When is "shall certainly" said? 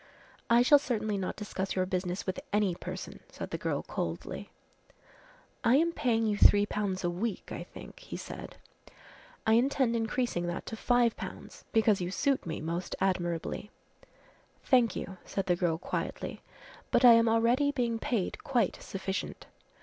0.63-1.15